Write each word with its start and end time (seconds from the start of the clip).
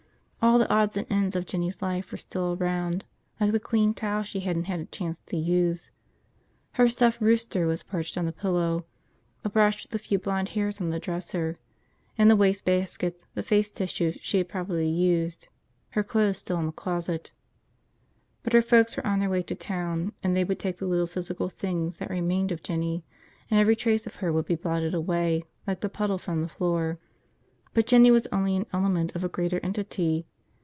All 0.43 0.57
the 0.57 0.67
odds 0.73 0.97
and 0.97 1.05
ends 1.07 1.35
of 1.35 1.45
Jinny's 1.45 1.83
life 1.83 2.11
were 2.11 2.17
still 2.17 2.57
around, 2.59 3.05
like 3.39 3.51
the 3.51 3.59
clean 3.59 3.93
towel 3.93 4.23
she 4.23 4.39
hadn't 4.39 4.63
had 4.63 4.79
a 4.79 4.85
chance 4.85 5.19
to 5.27 5.37
use. 5.37 5.91
Her 6.71 6.87
stuffed 6.87 7.21
rooster 7.21 7.67
was 7.67 7.83
perched 7.83 8.17
on 8.17 8.25
the 8.25 8.31
pillow, 8.31 8.87
a 9.43 9.49
brush 9.51 9.83
with 9.83 9.93
a 9.93 10.03
few 10.03 10.17
blond 10.17 10.49
hairs 10.49 10.81
on 10.81 10.89
the 10.89 10.97
dresser, 10.99 11.59
in 12.17 12.27
the 12.27 12.35
wastebasket 12.35 13.21
the 13.35 13.43
face 13.43 13.69
tissues 13.69 14.17
she 14.23 14.39
had 14.39 14.49
probably 14.49 14.89
used, 14.89 15.47
her 15.91 16.01
clothes 16.01 16.39
still 16.39 16.57
in 16.57 16.65
the 16.65 16.71
closet. 16.71 17.33
But 18.41 18.53
her 18.53 18.63
folks 18.63 18.97
were 18.97 19.05
on 19.05 19.19
their 19.19 19.29
way 19.29 19.43
to 19.43 19.53
town 19.53 20.11
and 20.23 20.35
they 20.35 20.43
would 20.43 20.57
take 20.59 20.79
the 20.79 20.87
little 20.87 21.07
physical 21.07 21.49
things 21.49 21.97
that 21.97 22.09
remained 22.09 22.51
of 22.51 22.63
Jinny, 22.63 23.03
and 23.51 23.59
every 23.59 23.75
trace 23.75 24.07
of 24.07 24.15
her 24.15 24.33
would 24.33 24.45
be 24.47 24.55
blotted 24.55 24.95
away 24.95 25.43
like 25.67 25.81
the 25.81 25.87
puddle 25.87 26.17
from 26.17 26.41
the 26.41 26.49
floor. 26.49 26.97
But 27.75 27.85
Jinny 27.85 28.09
was 28.09 28.27
only 28.31 28.55
an 28.55 28.65
element 28.73 29.15
of 29.15 29.23
a 29.23 29.29
greater 29.29 29.59
entity. 29.61 30.25